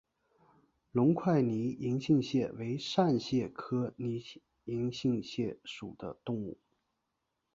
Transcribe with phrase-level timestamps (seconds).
[0.91, 4.19] 隆块拟银杏蟹为扇蟹科拟
[4.63, 6.57] 银杏蟹属的动物。